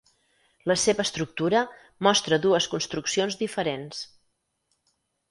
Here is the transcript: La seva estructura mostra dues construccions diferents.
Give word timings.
La 0.69 0.75
seva 0.83 1.03
estructura 1.07 1.59
mostra 2.07 2.39
dues 2.45 2.67
construccions 2.71 3.37
diferents. 3.43 4.01